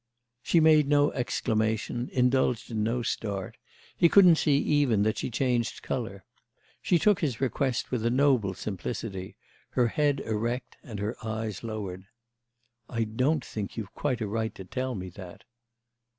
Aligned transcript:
She 0.41 0.59
made 0.59 0.87
no 0.87 1.11
exclamation, 1.11 2.09
indulged 2.11 2.71
in 2.71 2.81
no 2.81 3.03
start; 3.03 3.57
he 3.95 4.09
couldn't 4.09 4.37
see 4.37 4.57
even 4.57 5.03
that 5.03 5.19
she 5.19 5.29
changed 5.29 5.83
colour. 5.83 6.23
She 6.81 6.97
took 6.97 7.19
his 7.19 7.39
request 7.39 7.91
with 7.91 8.03
a 8.03 8.09
noble 8.09 8.55
simplicity, 8.55 9.35
her 9.69 9.89
head 9.89 10.19
erect 10.21 10.77
and 10.81 10.97
her 10.99 11.15
eyes 11.23 11.63
lowered. 11.63 12.07
"I 12.89 13.03
don't 13.03 13.45
think 13.45 13.77
you've 13.77 13.93
quite 13.93 14.21
a 14.21 14.27
right 14.27 14.55
to 14.55 14.65
tell 14.65 14.95
me 14.95 15.09
that." 15.09 15.43